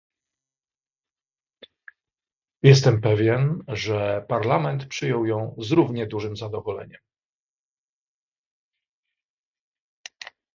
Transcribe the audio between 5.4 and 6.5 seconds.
z równie dużym